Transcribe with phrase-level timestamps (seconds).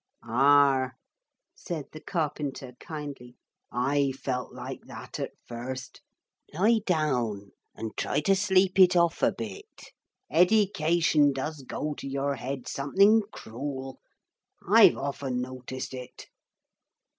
[0.23, 0.93] 'Ah!'
[1.53, 3.35] said the carpenter kindly.
[3.71, 6.01] 'I felt like that at first.
[6.55, 9.91] Lie down and try to sleep it off a bit.
[10.31, 13.99] Eddication does go to your head something crool.
[14.67, 16.25] I've often noticed it.'